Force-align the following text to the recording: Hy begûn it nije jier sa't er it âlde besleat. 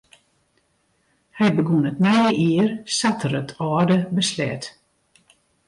Hy 1.37 1.47
begûn 1.55 1.89
it 1.91 2.01
nije 2.05 2.29
jier 2.41 2.67
sa't 2.97 3.25
er 3.27 3.33
it 3.41 3.51
âlde 3.65 3.97
besleat. 4.15 4.63